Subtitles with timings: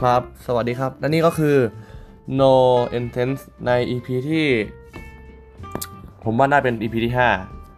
[0.00, 1.56] ครับ สวัสดีครับ และนี่ก็คือ
[2.40, 2.54] no
[2.98, 4.46] intense ใน EP ที่
[6.24, 7.14] ผมว่าน่าเป็น EP ที่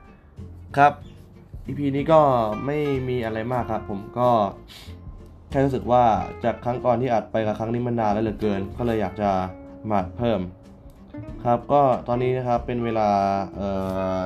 [0.07, 0.93] 5 ครับ
[1.69, 2.21] EP นี้ก็
[2.67, 4.31] ไม่มีอะไรมากครับ ผมก็
[5.51, 6.05] แค่รู้สึกว่า
[6.45, 9.31] จากครั้งก่อนที่อัดไปกับครั้งนี้มันนานแล้วเหลือเกิน ก็เลยอยากจะ
[9.91, 10.41] มาเพิ่ม
[11.45, 13.11] ครับก็ตอนนี้นะครับเป็นเวลา
[13.57, 13.69] เอ่
[14.17, 14.19] อ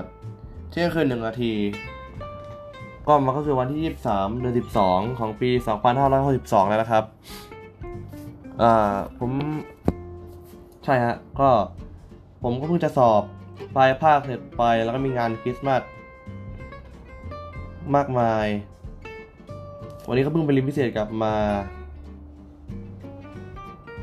[0.71, 1.53] เที่ยงคืนหนึ่งนาที
[3.07, 4.55] ก็มันก็คือวันที่ 23 เดือน
[4.85, 5.51] 12 ของปี
[6.11, 7.05] 2562 แล้วนะครับ
[8.61, 8.73] อ่า
[9.19, 9.31] ผม
[10.85, 11.51] ใช่ฮะก็
[12.43, 13.23] ผมก็เพิ่งจะสอบ
[13.77, 15.83] ปลายภาคเสร็จไปแล้วก็มีงานคริสต์มาส
[17.95, 18.47] มากมาย
[20.09, 21.35] วันนี้ก็เพิ่งไปเรียนพิเศษกลับมา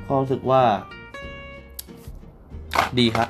[0.08, 0.62] ก็รู้สึกว่า
[3.00, 3.28] ดีครับ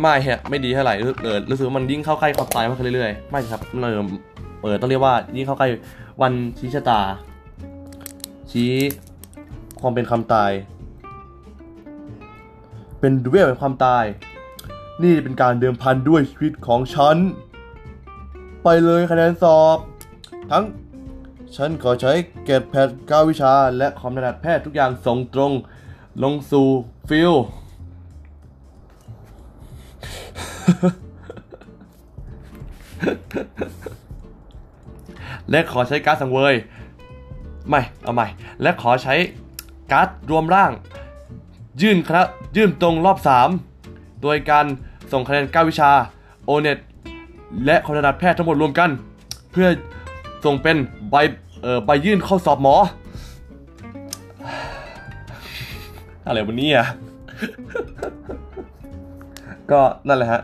[0.00, 3.88] ไม่ฮะไม่ดีเท่าไหร่รู้เออรู้สึกว่ามันยิ่งเข้าใกล้ความตายมากขึ้นเรื่อยๆไม่ครับเรา
[4.62, 5.68] เออต้องเรียกว่ายิ่งเข้าใกล้
[6.22, 7.00] วันชี้ชะตา
[8.50, 8.72] ชี้
[9.86, 10.52] ความเป็นคำตาย
[13.00, 14.04] เป็นดูเวลแห่งความตาย
[15.02, 17.16] นี่เป็นการเดิมพันด้วยชีวิตของฉัน
[18.62, 19.78] ไปเลยคะแนนสอบ
[20.50, 20.64] ทั้ง
[21.56, 22.12] ฉันขอใช้
[22.44, 25.52] เกรดแพทย์9วิชา และความถนัดแพทย์ทุกอย่างส่งตรง
[26.22, 26.68] ลงสู่
[27.08, 27.32] ฟิล
[35.50, 36.54] และขอใช้การสังเวย
[37.68, 38.26] ไม่ เอาใหม่
[38.62, 39.14] และขอใช้
[39.94, 40.72] การ์ดรวมร่าง
[41.82, 42.22] ยื่นคณะ
[42.56, 43.18] ยื่นตรงรอบ
[43.70, 44.66] 3 โดยการ
[45.12, 45.90] ส่งคะแนน 9 วิชา
[46.44, 46.78] โอเน็ต
[47.64, 48.90] และคณะแพทย์ทั้งหมดรวมกัน
[49.52, 49.68] เพื่อ
[50.44, 50.76] ส่งเป็น
[51.10, 51.14] ใบ
[51.62, 52.76] เอ่อใบยื่นเข้าสอบหมอ
[56.26, 56.86] อะไรวันนี้อะ
[59.70, 60.42] ก็นั่นแหละฮะ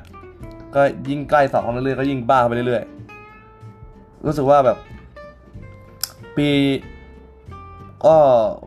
[0.75, 4.79] ก็ยิ่งใกล้สอบเข้ามาเรื่อยๆก็ยิ่งบ้าไปเรื่อยๆ รู้สึกว่าแบบ
[6.37, 6.49] ปี
[8.07, 8.17] ก็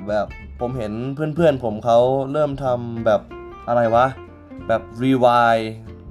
[0.08, 0.28] แบบ
[0.60, 2.00] ผมเห็นเพื่อนๆผมเขา
[2.32, 3.22] เริ่มทำแบบ
[3.68, 4.06] อะไรวะ
[4.68, 5.58] แบบรีวาย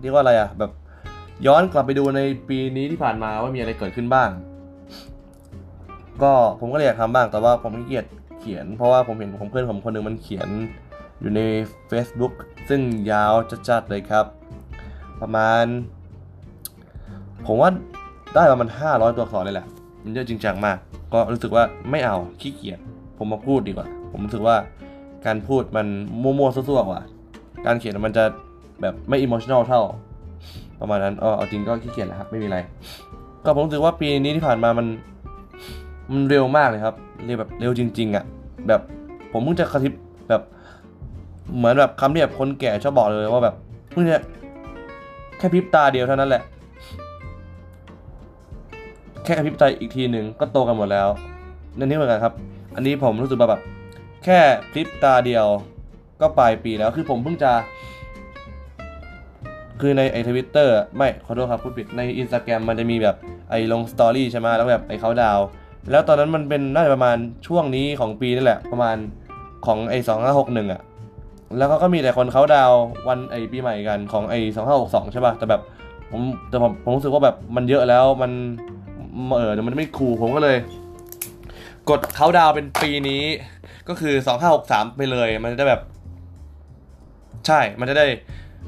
[0.00, 0.70] เรียกว่าอะไรอะแบบ
[1.46, 4.30] ย้อนกลับไปดูในปีนี้ที่ผ่านมาว่ามีอะไรเกิดขึ้นบ้าง
[6.22, 8.06] ก็ผมก็เลยอยากทำบ้างแต่ว่าผมขี้เกียจ
[8.40, 10.48] เขียน เพราะว่าผมเห็นผมเพื่อนผมคนหนึ่งมันเขียน
[11.20, 11.40] อยู่ใน
[11.90, 12.32] Facebook
[12.68, 13.34] ซึ่งยาว
[13.68, 14.26] จัดๆเลยครับ
[15.20, 15.64] ประมาณ
[17.46, 17.70] ผมว่า
[18.34, 19.66] ได้ประมาณ 500 ตัวอักษรเลยแหละ
[20.02, 20.76] มันเยอะจริงจังมาก
[21.12, 22.78] ก็รู้สึกว่าไม่เอาขี้เกียจ
[23.18, 24.56] ผมมาพูดดีกว่า ผมรู้สึกว่า
[25.26, 25.86] การพูดมัน
[26.22, 27.00] มั่วๆซั่วๆกว่า
[27.66, 28.24] การเขียนมันจะ
[28.82, 29.80] แบบไม่อิมมชั่นอลเท่า
[30.80, 32.58] ประมาณนั้นเออเอาจริงก็ขี้เกียจแหละครับไม่มีอะไร
[33.44, 34.86] ก็ผมรู้สึกว่าปีนี้ที่ผ่านมามัน
[36.12, 38.24] มันเร็วมากเลยครับ เร็วแบบเร็วจริง ๆอะ่ะ
[38.68, 38.80] แบบ
[39.32, 39.92] ผมเพิ่งจะกระทิบ
[40.28, 40.42] แบบ
[41.56, 43.54] เหมือนแบบคำที่แบบคนแก่ชอบบอกเลยว่าแบบ
[43.90, 44.22] เพิ่งเนี่ย
[45.38, 46.42] แค่พริบตาเดียวเท่านั้นแหละ
[49.24, 51.08] แค่กระพริบตาอีกทีหนึ่งก็โตกันหมดแล้ว
[51.78, 52.34] นั่นนี่เหมือนกันครับ
[52.74, 53.60] อันนี้ผมรู้สึกว่าแบบ
[54.24, 54.40] แค่
[54.72, 55.46] พริบตาเดียว
[56.20, 57.52] ก็ปลายปีแล้วคือผมเพิ่งจะ
[59.80, 63.16] คือในไอทวิตเตอร์ไม่ขอโทษครับพูดผิดในอินสตาแกรมมันจะมีแบบ
[63.50, 65.38] ไอลง story ใช่ไหมแล้วแบบไอเขาดาว
[65.90, 67.16] แล้วตอนนั้นมันเป็นน่าจะประมาณ
[67.46, 68.96] ช่วงนี้ของปีนี่แหละ ประมาณ
[69.66, 70.80] ของไอสองห้าหกหนึ่งอะ
[71.56, 72.72] แล้วเขาก็มีแต่คนเขาดาว
[73.08, 75.60] วันไอปีใหม่กันของไอสองห้าหกสองใช่ป่ะแต่แบบ
[76.10, 78.32] ผมแต่ผมผมรู้สึกว่าแบบมันเยอะแล้วมัน
[79.36, 80.56] เออมันไม่คูลผมก็เลย
[81.90, 83.22] กดเขาดาวเป็นปีนี้
[83.88, 85.82] ก็คือสองห้าหกสามไปเลย มันจะได้แบบ
[87.46, 88.06] ใช่ มันจะได้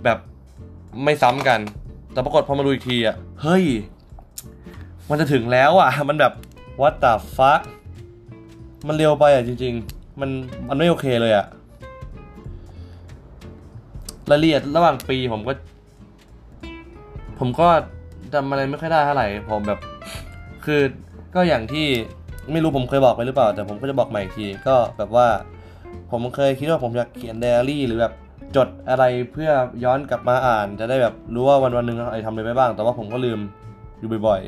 [0.05, 0.19] แบบ
[1.05, 1.61] ไม่ซ้ำกัน
[2.13, 3.65] แต่ปรากฏพอมาดูอีกทีอะ เฮ้ย
[5.11, 6.33] มันจะถึงแล้วอะ มันแบบ
[6.81, 7.63] what the fuck
[8.89, 10.31] มันเร็วไปอะจริง ๆ มัน
[10.69, 11.47] มันไม่โอเคเลยอะ
[14.31, 15.53] รายละเอียดระหว่างปีผมก็
[17.39, 17.69] ผมก็
[18.35, 19.81] จำอะไรไม่ค่อยได้เท่าไหร่ ผมแบบ
[20.65, 20.81] คือ
[21.35, 21.87] ก็อย่างที่
[22.53, 25.27] ไม่รู้ผมเคยบอกไปหรือเปล่า แต่ผมก็จะบอกใหม่อีกทีก็แบบว่า
[26.11, 28.13] ผมเคยคิดว่าผมอยากเขียนไดอารี่ หรือแบบ
[28.57, 29.51] จดอะไรเพื่อ
[29.85, 33.41] ย้อนกลับมาอ่าน จะได้แบบรู้ว่าวันวันหนึ่งอะไรทำอะไรไปบ้าง แต่ว่าผมก็ลืม
[33.99, 34.41] อยู่บ่อย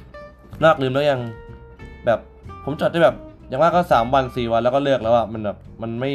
[0.00, 1.20] ๆนอกลืมแล้วยัง
[2.06, 2.18] แบบ
[2.64, 3.16] ผมจดได้แบบ
[3.48, 6.12] อย่างมากก็สามวันสี่วันแล้วก็เลิกแล้วอะมันแบบมันไม่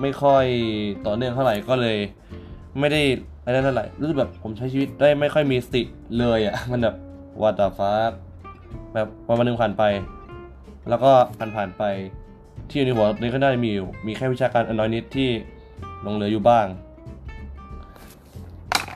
[0.00, 0.44] ไม่ค่อย
[1.06, 1.96] ต่อเนื่องเท่าไหร่ก็เลย
[2.78, 3.00] ไม่ได้
[3.44, 5.82] อะไรเท่าไหร่รู้สึกแบบผมใช้ชีวิตได้ไม่ค่อยมีสติ
[6.18, 6.96] เลยอะมันแบบ
[7.42, 7.90] วัตฟ้า
[8.94, 9.82] แบบวันวันหนึ่งผ่านไป
[10.88, 11.82] แล้วก็ผ่านผ่านไป
[12.68, 15.28] ที่อยู่ในหัวนี้ก็ได้มีอยู่มีแค่วิชาการอันน้อยนิดที่
[16.06, 16.66] ลงเหลืออยู่บ้าง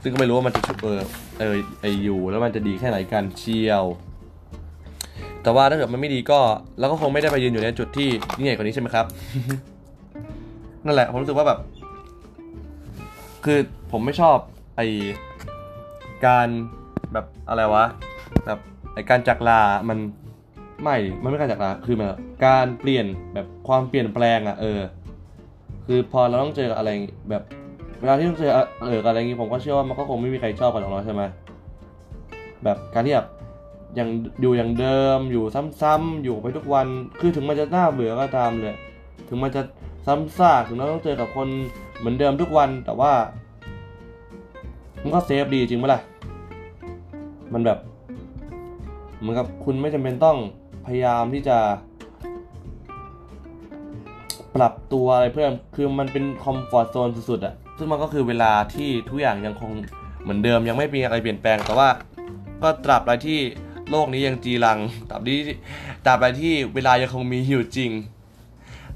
[0.02, 1.00] ซึ่งก็ไม่รู้ว่ามันจะเออ
[1.38, 3.84] เออไออยู่แล้วมันจะดีแค่ไหนกันเชียว
[5.42, 6.40] แต่ว่าถ้าเกิดมันไม่ดีก็
[6.78, 9.06] เราก็คงไม่ได้ไปยืนอยู่ในจุดที่ยิ่งใหญ่กว่านี้ใช่ไหมครับ
[10.84, 11.58] นั่นแหละผมรู้สึกว่าแบบ
[13.44, 13.58] คือ
[13.92, 14.36] ผมไม่ชอบ
[14.76, 14.80] ไอ
[16.26, 16.48] การ
[17.12, 17.84] แบบอะไรวะ
[18.46, 18.58] แบบ
[18.94, 19.98] ไอการจักลา มัน
[20.82, 24.80] ไม่ มันไม่การจากลา คือแบบการเปลี่ยนแบบความเปลี่ยนแปลงอะเออ
[25.86, 26.90] คือพอเราต้องเจออะไร
[27.30, 27.42] แบบ
[28.00, 28.52] เวลาที่ต้องเจอ
[28.84, 31.22] เอออะไรอย่างงี้ผมก็เชื่อว่ามันก็คงไม่มีใครชอบกันหรอกเนาะใช่ไหม
[32.64, 33.28] แบบการที่แบบ
[33.98, 34.08] ย่าง
[34.40, 35.44] อยู่อย่างเดิมอยู่
[35.80, 36.86] ซ้ำๆอยู่ไปทุกวัน
[37.20, 38.76] คือถึงมันจะน่าเบื่อก็ตามเลย
[39.28, 39.62] ถึงมันจะ
[40.06, 41.48] ซ้ำซากถึงเราต้องเจอกับคน
[41.98, 43.12] เหมือนเดิมทุกวันแต่ว่า
[45.02, 46.00] มันก็เซฟดีจริงไหมล่ะ
[47.52, 47.78] มันแบบ
[49.24, 50.36] เหมือนกับคุณไม่จำเป็นต้อง
[50.86, 51.58] พยายามที่จะ
[54.54, 59.70] ปรับตัวอะไรเพิ่ม คือมันเป็นคอมฟอร์ทโซนสุดๆอะซึ่งมันก็คือเวลาที่ทุกอย่างยังคง
[60.22, 61.88] เหมือนเดิม ยังไม่มีอะไรเปลี่ยนแปลง แต่ว่า
[62.62, 63.38] ก็ตราบใดที่
[63.90, 64.78] โลกนี้ยังจีรัง
[65.10, 65.38] ตราบที่
[66.06, 67.90] ตราบใดที่เวลายังคงมีอยู่จริง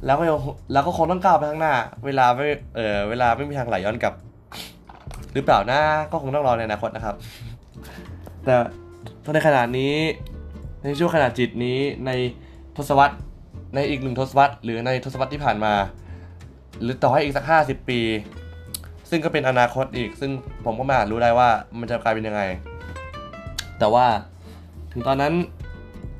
[0.04, 0.24] แล้วก็
[0.72, 2.44] แล้วก็คงต้องก้าวไปข้างหน้า เวลาไม่
[2.76, 4.14] เออเวลาไม่มีทางไหลย้อนกลับ
[5.34, 5.80] หรือเปล่านะ
[6.10, 7.14] ก็คงต้องรอในอนาคตนะครับ
[8.44, 8.54] แต่
[9.34, 9.94] ในขณะนี้
[10.84, 12.10] ในช่วงขณะจิตนี้ใน
[12.76, 13.16] ทศวรรษ
[13.74, 15.74] ในอีกหนึ่งทศวรรษหรือในทศวรรษที่ผ่านมา
[16.82, 18.00] หรือต่อให้อีกสักห้าสิบปี
[19.10, 20.30] ซึ่งก็เป็นอนาคตอีก ซึ่ง
[20.64, 21.48] ผมก็ไม่อาจรู้ได้ว่า
[21.78, 22.42] มันจะกลายเป็นยังไง
[23.78, 24.06] แต่ว่า
[24.92, 25.32] ถึงตอนนั้น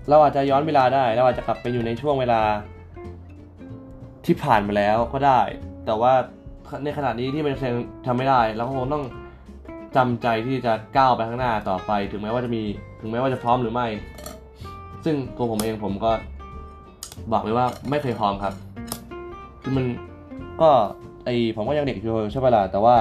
[0.09, 2.41] เราอาจจะย้อนเวลาได้ เราอาจจะกลับไปอยู่ในช่วงเวลา
[4.27, 5.41] ที่ผ่านมาแล้วก็ได้
[5.87, 6.13] แต่ว่า
[6.85, 7.77] ในขณะนี้ที่มันยัง
[8.07, 9.05] ทำไม่ได้ เราก็คงต้อง
[9.97, 12.63] จำใจที่จะก้าวไปข้างหน้าต่อไป ถึงแม้ว่าจะมี
[13.01, 13.87] ถึงแม้ว่าจะพร้อมหรือไม่
[15.05, 16.13] ซึ่งตัวผมเองผมก็
[17.33, 18.55] บอกเลยว่าไม่เคยพร้อมครับ
[19.63, 19.85] คือมัน
[20.63, 20.71] ก็
[21.25, 22.97] ไอผมก็ยังเด็กอยู่ใช่ไหมล่ะแต่ว่า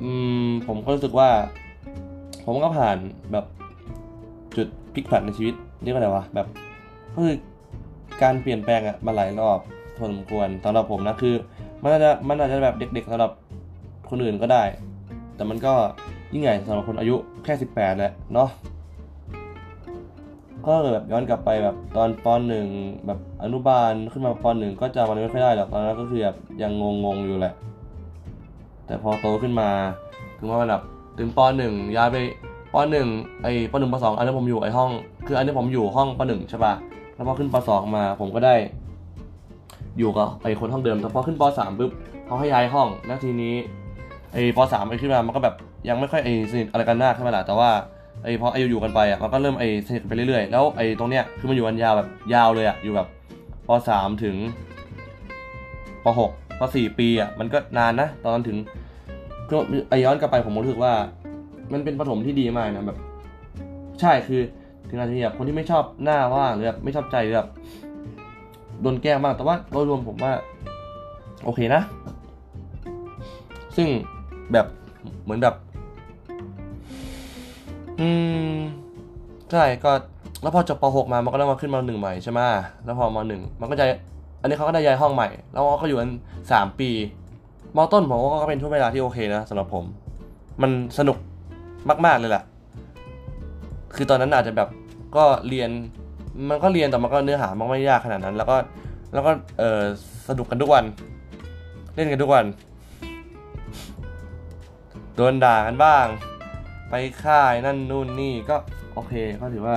[0.00, 0.10] อื
[0.44, 1.28] มผมก็รู้สึกว่า
[2.44, 2.96] ผมก็ผ่าน
[3.32, 3.44] แบบ
[4.56, 6.46] จุดพลิกผันในชีวิตเรียกว่าอะไรวะแบบ
[7.14, 7.36] ก็คือ
[8.22, 9.58] การเปลี่ยนแปลงอะมาหลายรอบ
[9.96, 11.34] พอสมควรสำหรับผมนะคือ
[11.82, 13.32] มันอาจจะมันอาจจะแบบเด็กๆสำหรับ
[14.10, 14.62] คนอื่นก็ได้
[15.36, 15.74] แต่มันก็
[16.32, 18.48] ยิ่งใหญ่สำหรับคนอายุแค่ 18แหละเนาะ
[20.66, 22.66] ก็แบบย้อนกลับไปแบบตอนปอนหนึ่ง
[23.06, 26.72] แบบอนุบาลขึ้นมาปอนหนึ่งก็จำมันไม่ค่อยได้หรอกตอนนั้นก็คือแบบยัง
[27.04, 27.54] งงๆอยู่แหละ
[28.86, 29.68] แต่พอโตขึ้นมา
[30.38, 30.82] ถึงว่ามันแบบ
[31.18, 32.16] ถึงปอนหนึ่งย้ายไป
[32.72, 33.08] ปอนหนึ่ง
[33.42, 34.90] ไอ้ปหนึ่งปอนสองอันนี้ผมอยู่ไอ้ห้อง
[35.26, 36.74] คืออันนี้ผมอยู่ห้องปอนหนึ่งใช่ปะ
[37.14, 38.54] แล้วพอขึ้นปอนสองมาผมก็ได้
[39.98, 41.90] อยู่กับไอ้คนห้องเดิมแต่พอขึ้นปอนสามปุ๊บ
[42.26, 43.54] เขาให้ย้ายห้องแล้วทีนี้
[44.32, 45.54] ไอ้ปสามไอ้ขึ้นมามันก็แบบ
[45.88, 47.70] ยังไม่ค่อยไอ้สนิทอะไรกันมากใช่ไหมล่ะแต่ว่า
[48.24, 53.08] ไอ้พอไออยู่กันไปอะมันก็เริ่มไอ้สนิทกันไปเรื่อยๆแล้วไอ้ตรงเนี้ยคือมันอยู่กันยาวแบบยาวเลยอะอยู่แบบ
[53.66, 54.36] ปสามถึง
[56.04, 56.30] ปหก
[56.60, 58.56] ปสี่ปีอะมันก็นานนะตอนนั้นถึง
[59.48, 59.56] คือ
[59.88, 60.92] ไอย้อนกลับไปผมรู้สึกว่า
[61.72, 62.98] มันเป็นปฐมที่ดีมากนะแบบ
[64.00, 64.40] ใช่คือ
[64.88, 67.48] ถึงอาจจะมีแบบคนที่ไม่ชอบหน้าว่างหรือแบบไม่ชอบใจหรือแบบ
[68.82, 70.32] โดนแกล้งบ้างแต่ว่าโดยรวมผมว่า
[71.44, 71.82] โอเคนะ
[73.76, 73.88] ซึ่ง
[74.52, 74.66] แบบ
[75.22, 75.54] เหมือนแบบ
[78.00, 78.08] อื
[78.52, 78.54] ม
[79.50, 79.92] ใช่ก็
[80.42, 82.40] แล้วพอจบป .6 มามันก็ต้องมาขึ้นมาหนึ่งใหม่ใช่ไหม
[82.84, 83.84] แล้วพอมาหนึ่งมันก็จะ
[84.40, 86.10] อันนี้เขาก็ได้ย้ายห้องใหม่ แล้วก็อยู่กัน
[86.52, 86.90] สามปี
[87.76, 89.84] มต้นผมก็เป็นช่วงเวลาที่โอเคนะสำหรับผม
[90.62, 91.16] มันสนุก
[92.06, 92.42] มาก ๆเลยแหละ
[93.94, 94.68] คือตอนนั้นอาจจะแบบ
[95.16, 95.70] ก็เรียน
[96.48, 98.56] มันก็เรียนแต่มันก็เนื้อหามันไม่ยากขนาดนั้น แล้วก็
[99.14, 99.80] แล้วก็เออ
[100.28, 100.84] สนุกกันทุกวัน
[101.94, 102.44] เล่นกันทุกวัน
[105.16, 106.06] โดนด่ากันบ้าง
[106.90, 108.56] ไปค่ายนั่นนู่นนี่ก็
[108.94, 109.76] โอเคก็ถือว่า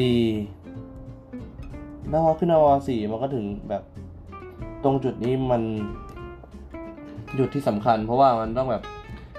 [0.00, 0.16] ดี
[2.08, 2.54] แล้วพอขึ้นม
[2.88, 3.82] สี่มันก็ถึงแบบ
[4.84, 5.62] ตรงจุดนี้มัน
[7.38, 8.82] จุดที่สำคัญ เพราะว่ามันต้องแบบ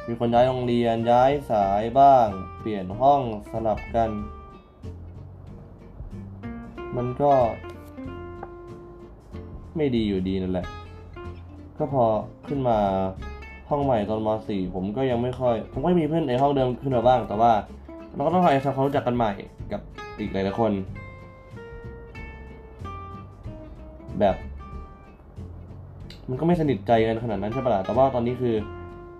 [0.07, 2.27] มีคนย้ายโรงเรียนย้ายสายบ้าง
[2.60, 4.10] เปลี่ยนห้องสลับกัน
[6.96, 7.34] มันก็
[9.75, 10.67] ไม่ดีอยู่ดีนั่นแหละ
[11.77, 12.05] ก็พอ
[12.48, 12.77] ขึ้นมา
[13.69, 17.51] ห้องใหม่ตอนม .4 ผมก็ยังไม่ค่อย ผมก็มีเพื่อนในห้องเดิมขึ้นมาบ้าง แต่ว่า
[18.15, 19.31] เราก็ต้องทำความรู้จักกันใหม่
[19.71, 19.81] กับ
[20.19, 20.71] อีกหลายๆคน
[24.19, 24.36] แบบ
[26.29, 28.55] มันก็ไม่สนิทใจกันขนาดนั้นใช่ปะล่ะแต่ว่าตอนนี้คือ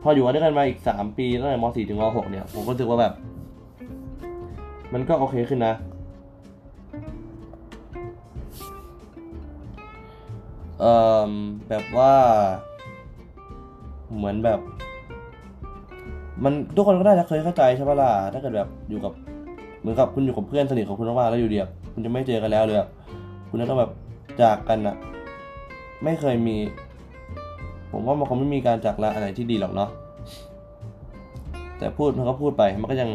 [0.02, 3.14] พออยู่ด้วยกันมาอีกสามปีตั้งแต่ม .4 ถึงม .6 เนี่ย ผมก็รู้สึกว่าแบบ
[4.94, 5.74] มันก็โอเคขึ้นนะ
[10.80, 10.94] เอ่
[11.30, 11.32] อ
[11.70, 12.14] แบบว่า
[14.16, 14.60] เหมือนแบบ
[16.44, 19.14] มันทุกคนก็น่าจะเคยเข้าใจใช่ปะล่ะถ้าเกิดแบบอยู่กับ
[19.80, 22.78] เหมือนกับคุณอยู่กับเพื่อนสนิทของคุณมากๆแล้วอยู่เดียวคุณจะไม่เจอกันแล้วเลย
[23.50, 23.92] คุณจะต้องแบบ
[24.42, 24.96] จากกันอะ
[26.04, 26.58] ไม่เคยมี
[27.92, 29.90] ผมว่ามันคงไม่มีการจากลาอะไรที่ดีหรอกเนาะ
[31.78, 33.10] แต่พูดมันก็พูดไปมันก็ยัง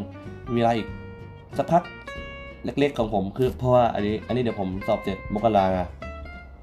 [0.53, 0.89] มีเวลาอีก
[1.59, 1.83] สักพัก
[2.65, 5.81] เล็กๆของผมคือเพราะว่าอันนี้ อันนี้เดี๋ยวผมสอบเสร็จมกราไง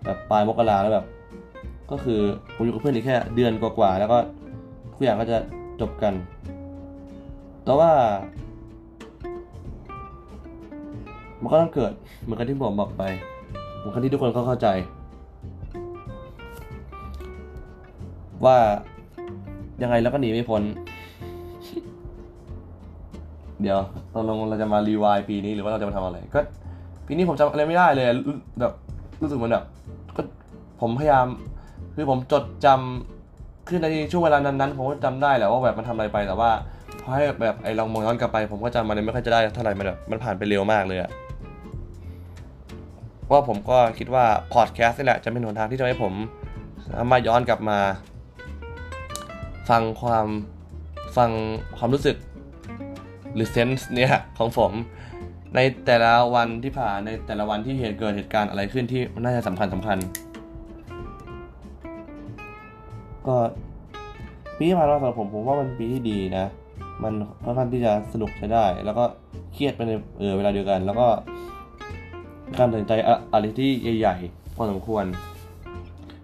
[0.05, 1.05] แบบปลายมกราแล้วแบบ
[1.91, 2.19] ก็คือ
[2.55, 4.17] ผมอยู่กับเพื่อนอีกแค่เดือนกว่าๆแล้วก็
[4.93, 5.37] ทุกอย่างก็จะ
[5.81, 6.13] จบกัน
[7.63, 7.91] แต่ว่า
[11.41, 11.91] มันก็ต้องเกิด
[12.23, 13.03] เหมือนกันที่ผมบอกไป
[13.77, 14.67] เหมือนกันที่ทุกคนเขาเข้าใจ
[18.45, 18.57] ว่า
[19.81, 20.61] ยังไงแล้วก็หนีไม่พ้น
[23.61, 23.79] เดี๋ยว
[24.13, 26.39] ตกลงเราจะมารีวายปีนี้หรือว่าเราจะมาทำอะไร ก็
[27.07, 28.05] ปีนี้ผมจำอะไรไม่ได้เลย
[28.59, 28.73] แบบ
[29.21, 29.65] รู้สึกเหมือนแบบ
[30.15, 30.21] ก็
[30.81, 31.27] ผมพยายาม
[32.01, 36.51] คือผมจดจำคือในช่วงเวลานั้นๆผมก็จำได้แหละว่าแบบมันทำอะไรไปแต่ว่า
[37.01, 41.11] พอให้แบบไอ้ลองมองย้อนกลับไป ผมก็จำมันไม่ค่อยจะได้เท่าไหร่มันแบบมันผ่านไปเร็วมากเลยอะ
[43.31, 46.13] ว่าผมก็คิดว่าพอดแคสต์นี่แหละจะเป็นหนทางที่จะให้ผม
[46.87, 47.79] สามารถย้อนกลับมา
[49.69, 50.27] ฟังความ
[51.17, 51.29] ฟัง
[51.77, 52.17] ความรู้สึก
[53.33, 54.71] หรือเซนส์เนี่ยของผม
[55.55, 59.97] ในแต่ละวันที่ผ่านในแต่ละวันที่เหตุเกิดเหตุการณ์อะไรขึ้นที่น่าจะสำคัญสำคัญ
[63.29, 63.37] ก็
[64.57, 66.45] ปีที่ผ่านมาสำหรับผมผมว่ามันปีที่ดีนะ
[67.03, 69.03] มันค่อนข้างที่จะสนุกใช้ได้ แล้วก็
[69.53, 71.07] เครียดไปในเออเวลาเดียวกัน แล้วก็
[72.57, 72.93] การตัดสินใจ
[73.33, 75.05] อะไรที่ใหญ่ๆพอสมควร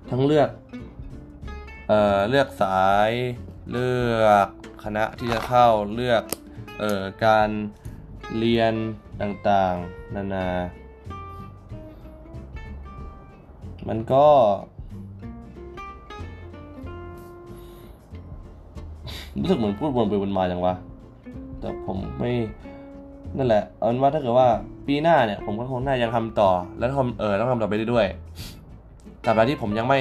[0.10, 0.50] ทั้งเลือก
[1.88, 3.12] เอ่อเลือกสาย
[3.72, 3.90] เลื
[4.24, 4.48] อก
[4.84, 6.24] คณะที่จะเข้าเลือก
[6.80, 7.50] เอ่อการ
[8.38, 8.74] เรียน
[9.22, 10.48] ต่างๆ นานา
[13.88, 14.28] มันก็
[19.40, 20.74] รู้สึกเหมือนพูดวนไปวนมาจังวะ
[21.60, 22.32] แต่ผมไม่
[23.38, 24.48] นั่นแหละ เอาเป็นว่าถ้าเกิดว่า
[24.88, 30.00] ปีหน้าเนี่ย ผมก็คงน่ายังทำต่อ แล้วทำเออต้องทำต่อไปเรื่อยๆแต่แบบที่ผมยังไม่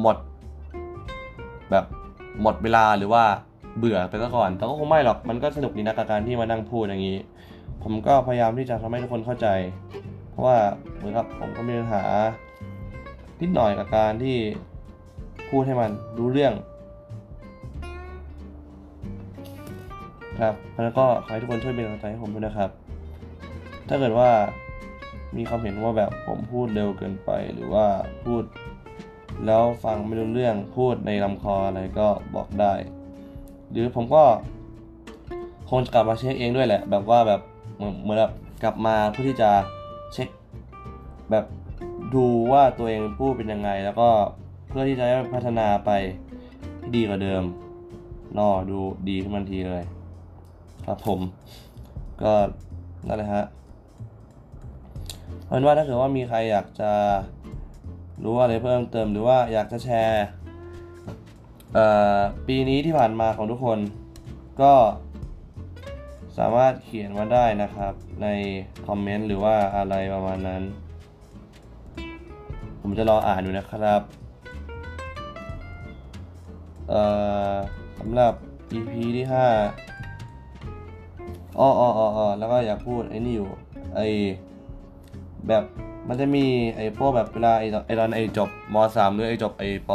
[0.00, 0.16] หมด
[1.70, 1.84] แบบ
[2.42, 3.24] หมดเวลาหรือว่า
[3.78, 7.18] เบื่อไปซะก่อน แต่ก็คงไม่หรอก มันก็สนุกดีนะกับการที่มานั่งพูดอย่างนี้
[7.82, 9.46] ผมก็พยายามที่จะทำให้ทุกคนเข้าใจ
[10.30, 10.56] เพราะว่า
[10.94, 12.02] เหมือนกับผมก็มีปัญหา
[13.40, 14.36] นิดหน่อยกับการที่
[15.48, 16.52] พูดให้มันรู้เรื่อง
[20.40, 20.54] ครับ
[20.84, 22.70] แล้วก็ขอให้ทุกคนช่วยเป็นกำลังใจให้ผมด้วยนะครับ
[23.88, 24.30] ถ้าเกิดว่า
[25.36, 27.86] มีความเห็นว่าแบบผมพูดเร็วเกินไปหรือว่า
[28.24, 28.42] พูด
[29.46, 32.72] แล้วฟังไม่รู้เรื่องพูดในลำคออะไรก็บอกได้
[33.70, 34.24] หรือผมก็
[35.70, 37.40] คงจะกลับมาเช็คเองด้วยแหละ แบบว่าแบบ
[37.76, 39.50] เหมือนแบบกลับมาเพื่อที่จะ
[40.12, 40.28] เช็ค
[41.30, 41.44] แบบ
[42.14, 44.08] ดูว่าตัวเองพูดเป็นยังไง แล้วก็
[44.68, 45.90] เพื่อที่จะพัฒนาไป
[46.80, 47.42] ที่ดีกว่าเดิม
[48.38, 48.78] นอดู
[49.08, 49.84] ดีขึ้นทันทีเลย
[50.90, 51.20] ครับผม
[52.22, 52.32] ก็
[53.06, 53.44] นั่นแหละฮะ
[55.44, 56.92] เอาเป็นว่าถ้าเกิดว่ามีใครอยากจะ
[58.24, 60.26] รู้อะไรเพิ่มเติมหรือว่าอยากจะแชร์
[62.46, 63.78] ปีนี้ที่ผ่านมาของทุกคน
[64.62, 64.74] ก็
[66.38, 67.92] สามารถเขียนมาได้นะครับ
[68.22, 68.26] ใน
[68.86, 70.62] คอมเมนต์หรือว่าอะไรประมาณนั้น
[72.80, 74.02] ผมจะรออ่านอยู่นะครับ
[77.98, 78.34] สำหรับ
[78.72, 79.87] EP ที่ 5
[81.60, 83.48] อ้ออ้ออ้อแล้วก็อยากพูดไอ้นี่อยู่
[83.96, 84.00] ไอ
[85.48, 85.64] แบบ
[86.08, 86.44] มันจะมี
[86.76, 89.90] ไอ้พวกแบบเวลาไอ้ไอ้ตอนไอ้จบมสามหรือไอ้จบไอ้ป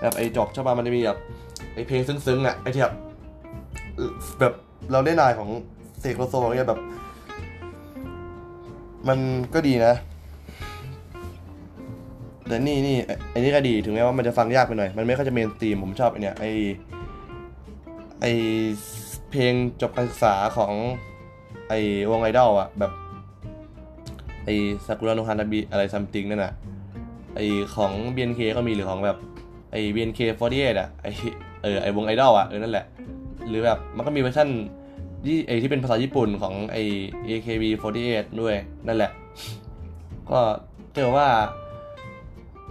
[0.00, 1.18] แบบไอ้จบใช่ป่ะมันจะมีแบบ
[1.74, 2.94] ไอ้เพลงซึ้งๆอะไอ้ที่แบบ
[4.40, 4.52] แบบ
[4.92, 5.48] เราได้นายของ
[6.00, 6.80] เสกโลโซอะไรเงี้ยแบบ
[9.08, 9.18] มัน
[9.54, 9.94] ก็ดีนะ
[12.46, 12.96] แต่นี่นี่
[13.30, 16.44] ไอ้นี่ก็ดีถึงแม้ว่ามันจะฟังยากไปหน่อย มันไม่ค่อยจะเมนสตรีมผมชอบไอเนี่ยไอ
[18.20, 18.26] ไอ
[19.30, 20.72] เพลงจบการศึกษาของ
[21.68, 21.72] ไอ
[22.10, 22.92] วงไอดอลอะแบบ
[24.44, 24.48] ไอ
[24.86, 26.52] ซากุระโนฮานาบิอะไรซัมติงนั่นอะ
[27.36, 27.40] ไอ
[27.76, 29.18] ของ BNK ก็มีหรือของแบบ
[29.72, 31.06] ไอ BNK48 อะไอ
[31.62, 32.86] เออไอวงไอดอลอะเออนั่นแหละ
[33.48, 34.48] หรือแบบมันก็มีเวอร์ชัน
[35.24, 36.76] ที่ไอที่เป็นภาษาญี่ปุ่นของไอ
[37.28, 38.54] AKB48 ด้วย
[38.86, 39.10] นั่นแหละ
[40.30, 40.40] ก็
[40.94, 41.26] เจอว่า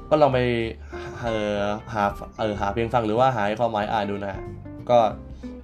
[0.10, 0.40] ก็ลองไป
[1.22, 1.58] เออ
[1.94, 2.04] หา
[2.40, 4.42] เออหาเพลงฟังหรือว่าหาความหมายอ่านดูนะ
[4.90, 4.98] ก็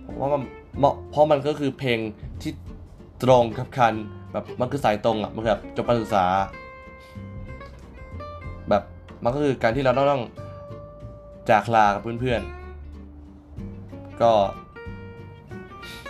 [0.06, 0.42] ผมว่ามัน
[0.78, 2.00] เหมาะเพราะมันก็คือเพลง
[2.42, 2.52] ที่
[3.24, 3.94] ตรงกับคัน
[4.32, 6.26] แบบมันคือสายตรงอะมันแบบจบการศึกษา
[8.70, 8.84] แบบ
[9.24, 10.24] มันก็คือการที่เราต้องต้อง
[11.50, 14.32] จากลากับเพื่อนๆ ก็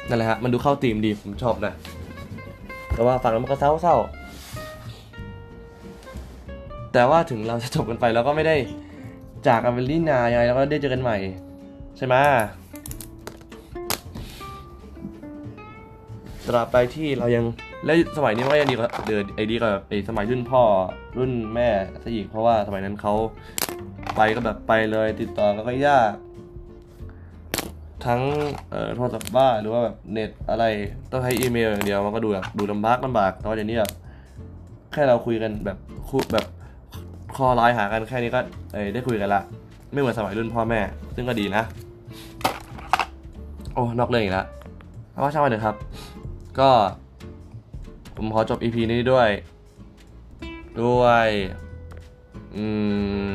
[0.08, 1.74] นั่นแหละฮะมันดูเข้าธีมดีผมชอบนะ
[2.94, 4.04] แต่ว่าฟังแล้วมันก็เศร้าๆ
[6.94, 8.56] แต่ว่าถึงเราจะจบกันไปเราก็ไม่ได้
[9.48, 11.18] จากกันเป็นลินายังไงเราก็ได้เจอกันใหม่
[11.98, 12.16] ใช่ไหม
[16.48, 17.46] ตราบใดที่เรายัง
[17.86, 20.64] และสมัยนี้มันก็ยังดีกว่าเดินไอ้ดีกว่าไอ้สมัยรุ่นพ่อ
[21.18, 21.70] รุ่นแม่
[22.04, 23.14] ซะอีกเพราะว่าสมัยนั้นเขา
[24.16, 26.12] ไปก็แบบไปเลยติดต่อก็ยาก
[28.06, 28.22] ทั้ง
[28.72, 30.66] เอ่อโทรศัพท์บ้านหรือว่าแบบเน็ตอะไร
[31.12, 33.92] ต้องใช้อีเมลอย่างเดียวมันก็ดูแบบดูลำบากลำบากแต่ว่าเดี๋ยวนี้แบบ
[34.92, 35.78] แค่เราคุยกันแบบ
[36.10, 36.46] คุยแบบ
[37.36, 38.40] คอไลน์หากันแค่นี้ก็
[38.74, 39.42] เอ้ได้คุยกันละ
[39.92, 40.80] ไม่เหมือนสมัยรุ่นพ่อแม่
[41.16, 41.64] ซึ่งก็ดีนะ
[43.74, 44.48] โอ้นอกเรื่องอีกแล้ว
[45.12, 45.76] เอาว่าช่างมันเถอะครับ
[46.60, 46.72] ก็
[48.16, 49.30] ผมขอจบ EP นี้ด้วย
[50.82, 51.30] ด้วย
[52.56, 52.66] อื
[53.28, 53.30] ม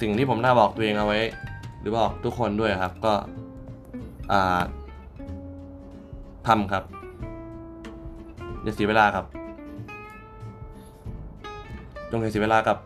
[0.00, 1.20] สิ่งที่ผมน่าบอกตัวเองเอาไว้
[1.80, 3.14] หรือบอกทุกคนด้วยครับ ก็
[4.32, 4.62] อ่า
[6.46, 6.84] ทำครับ
[8.62, 9.24] อย่าเสียเวลาครับ
[12.10, 12.78] จงอย่าเสียเวลากับ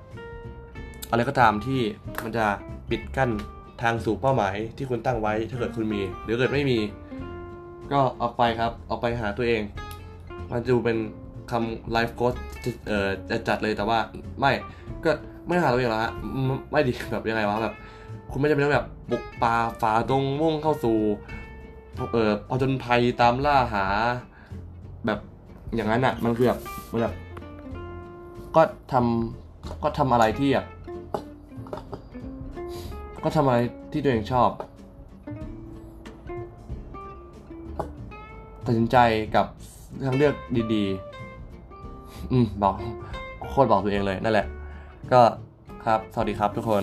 [1.11, 1.81] อะไรก็ตามที่
[2.23, 2.47] มันจะ
[2.91, 3.31] ปิดกั้น
[3.83, 6.79] ทางสู่เป้าหมายที่คุณตั้งไว้ ถ้าเกิดคุณมี หรือเกิดไม่มี
[7.93, 9.63] ก็ออกไปครับ ออกไปหาตัวเอง
[10.51, 10.99] มันจะเป็น
[11.51, 12.35] คำไลฟ์โค้ด
[12.87, 13.99] เอ่อจะจัดเลยแต่ว่า
[14.41, 14.53] ไม่
[15.05, 15.11] ก็
[15.47, 16.13] ไม่หาตัวเองหรอกฮะ
[16.47, 17.75] ไม่ไม่ดีแบบยังไงวะแบบ
[18.31, 20.99] คุณไม่จำเป็นต้องแบบบุกป่าฝ่าดงมุ่งเข้าสู่
[22.13, 23.85] เอ่อผจญภัยตามล่าหา
[25.07, 25.19] แบบ
[25.75, 26.61] อย่างนั้นอะ มันคือแบบ
[26.93, 27.15] มันแบบ
[28.57, 30.67] ก็ทำก็ทำอะไรที่แบบ
[33.23, 33.59] ก็ทำอะไร
[33.93, 34.51] ที่ตัวเองชอบ
[38.65, 38.97] ตัดสินใจ
[39.37, 39.47] กับ
[40.05, 40.35] ทางเลือก
[40.75, 42.75] ดีๆ อืมบอก
[43.51, 44.47] โคตรบอกตัวเองเลยนั่นแหละ
[45.13, 45.21] ก็
[45.87, 46.83] ครับ สวัสดีครับทุกคน